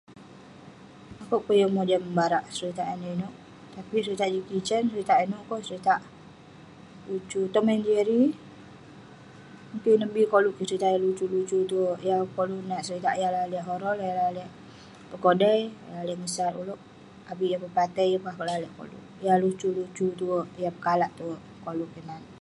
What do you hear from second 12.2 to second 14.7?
koluk nat seritak yah lalek horor, yah lalek